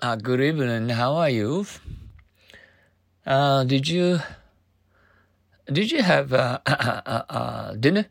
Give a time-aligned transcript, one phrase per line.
[0.00, 0.88] Uh, good evening.
[0.88, 1.66] How are you?
[3.26, 4.20] Uh, did you
[5.70, 8.06] did you have uh, uh, uh, dinner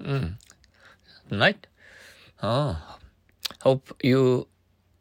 [0.00, 0.32] mm.
[2.42, 2.80] Oh,
[3.60, 4.48] hope you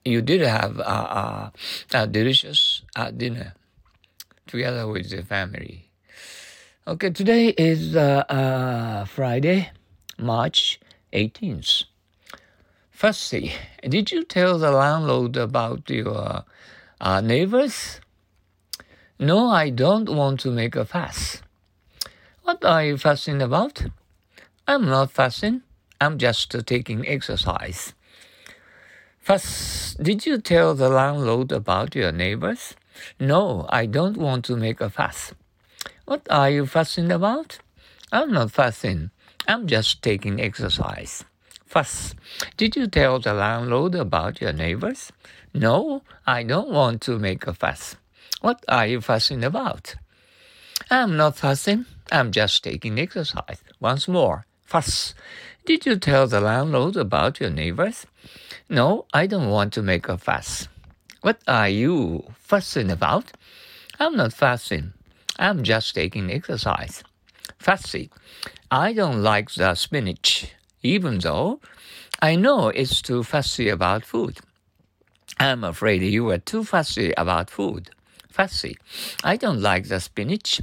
[0.04, 1.54] you did have a,
[1.94, 2.82] a delicious
[3.16, 3.54] dinner
[4.46, 5.88] together with the family.
[6.86, 7.94] Okay, today is
[9.08, 9.72] Friday,
[10.20, 10.82] March
[11.14, 11.95] 18th.
[12.96, 13.52] Firstly,
[13.84, 16.46] did you tell the landlord about your
[17.02, 18.00] uh, neighbors?
[19.20, 21.42] No, I don't want to make a fuss.
[22.44, 23.84] What are you fussing about?
[24.66, 25.64] I'm not fussing.
[26.00, 27.94] I'm just taking exercise.
[29.20, 32.76] First, did you tell the landlord about your neighbors?
[33.20, 35.34] No, I don't want to make a fuss.
[36.06, 37.60] What are you fussing about?
[38.14, 39.12] I'm not fussing.
[39.50, 41.26] I'm just taking exercise
[41.66, 42.16] fuss.
[42.58, 45.12] Did you tell the landlord about your neighbors?
[45.54, 47.96] No, I don't want to make a fuss.
[48.42, 49.96] What are you fussing about?
[50.90, 51.86] I'm not fussing.
[52.12, 53.64] I'm just taking exercise.
[53.80, 55.16] Once more, fuss.
[55.66, 58.06] Did you tell the landlord about your neighbors?
[58.70, 60.68] No, I don't want to make a fuss.
[61.22, 63.32] What are you fussing about?
[64.00, 64.94] I'm not fussing.
[65.40, 67.04] I'm just taking exercise.
[67.58, 68.12] Fussy.
[68.70, 70.54] I don't like the spinach
[70.86, 71.60] even though
[72.22, 74.38] I know it's too fussy about food.
[75.40, 77.90] I'm afraid you are too fussy about food.
[78.30, 78.78] Fussy.
[79.24, 80.62] I don't like the spinach,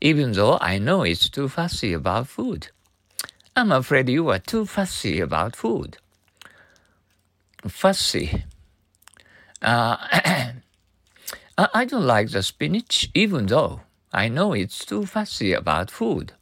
[0.00, 2.68] even though I know it's too fussy about food.
[3.56, 5.96] I'm afraid you are too fussy about food.
[7.66, 8.44] Fussy.
[9.62, 9.96] Uh,
[11.58, 13.80] I don't like the spinach, even though
[14.12, 16.32] I know it's too fussy about food.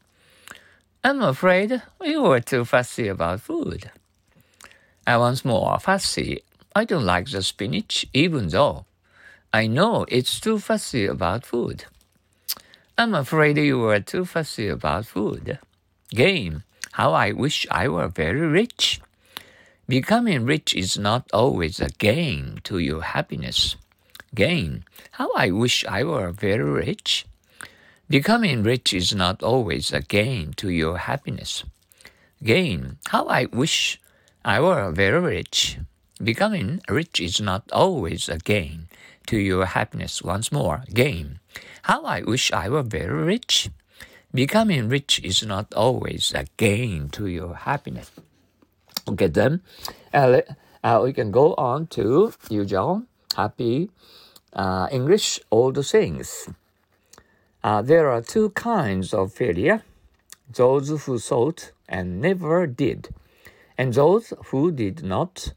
[1.05, 3.91] I'm afraid you were too fussy about food.
[5.05, 6.45] And once more, fussy.
[6.77, 8.85] I don't like the spinach, even though
[9.53, 11.87] I know it's too fussy about food.
[12.97, 15.59] I'm afraid you were too fussy about food.
[16.11, 16.63] Game.
[16.93, 19.01] How I wish I were very rich.
[19.89, 23.75] Becoming rich is not always a gain to your happiness.
[24.37, 24.85] Gain.
[25.11, 27.27] How I wish I were very rich.
[28.13, 31.65] Becoming rich is not always a gain to your happiness.
[32.45, 32.99] Gain.
[33.09, 33.99] How I wish
[34.45, 35.79] I were very rich.
[36.23, 38.89] Becoming rich is not always a gain
[39.29, 40.21] to your happiness.
[40.21, 41.41] Once more, gain.
[41.89, 43.71] How I wish I were very rich.
[44.35, 48.11] Becoming rich is not always a gain to your happiness.
[49.09, 49.63] Okay, then
[50.13, 50.43] uh,
[50.85, 53.89] uh, we can go on to usual happy
[54.53, 56.53] uh, English old sayings.
[57.65, 59.85] Uh, there are two kinds of failure
[60.53, 63.09] those who thought and never did,
[63.79, 65.53] and those who did not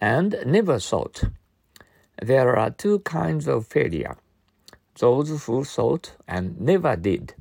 [0.00, 1.24] and never thought.
[2.22, 4.16] There are two kinds of failure
[4.98, 7.34] those who thought and never did,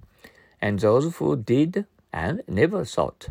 [0.61, 3.29] and those who did and never thought.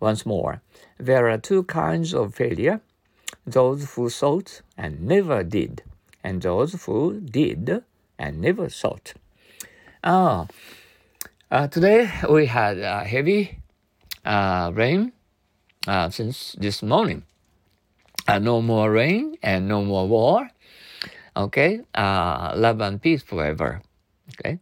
[0.00, 0.60] Once more,
[0.98, 2.82] there are two kinds of failure
[3.46, 5.82] those who thought and never did,
[6.22, 7.82] and those who did
[8.18, 9.14] and never thought.
[10.03, 10.47] Oh,
[11.49, 13.59] uh, today we had uh, heavy
[14.25, 15.13] uh, rain
[15.87, 17.23] uh, since this morning.
[18.27, 20.49] Uh, no more rain and no more war.
[21.35, 23.81] Okay, uh, love and peace forever.
[24.35, 24.59] Okay,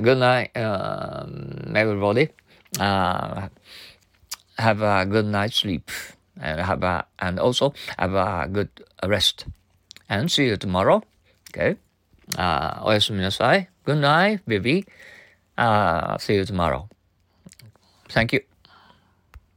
[0.00, 2.30] good night, um, everybody.
[2.78, 3.50] have
[4.80, 5.90] a good night's sleep
[6.40, 8.70] and have a, and also have a good
[9.04, 9.46] rest.
[10.08, 11.02] And see you tomorrow.
[11.50, 11.76] Okay.
[12.34, 13.69] あおやすみなさい。
[13.83, 14.85] Good night, baby.
[15.57, 16.87] Uh, see you tomorrow.
[18.09, 18.50] Thank you.